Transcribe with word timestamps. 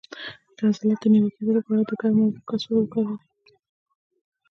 د 0.55 0.57
عضلاتو 0.69 1.07
د 1.09 1.11
نیول 1.13 1.31
کیدو 1.35 1.51
لپاره 1.57 1.81
د 1.83 1.91
ګرمو 1.99 2.23
اوبو 2.25 2.41
کڅوړه 2.47 2.77
وکاروئ 2.79 3.19